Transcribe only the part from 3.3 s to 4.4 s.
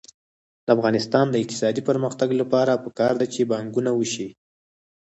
چې پانګونه وشي.